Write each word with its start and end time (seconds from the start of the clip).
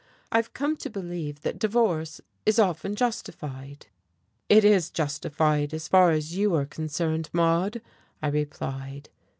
I've 0.31 0.55
come 0.55 0.77
to 0.77 0.89
believe 0.89 1.41
that 1.41 1.59
divorce 1.59 2.21
is 2.43 2.57
often 2.57 2.95
justified." 2.95 3.85
"It 4.49 4.65
is 4.65 4.89
justified 4.89 5.69
so 5.79 5.79
far 5.79 6.09
as 6.09 6.35
you 6.35 6.55
are 6.55 6.65
concerned, 6.65 7.29
Maude," 7.33 7.83
I 8.19 8.29
replied. 8.29 9.09